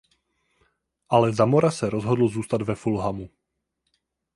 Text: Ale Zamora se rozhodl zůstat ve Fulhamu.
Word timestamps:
Ale 1.09 1.33
Zamora 1.33 1.71
se 1.71 1.89
rozhodl 1.89 2.27
zůstat 2.27 2.61
ve 2.61 2.75
Fulhamu. 2.75 3.29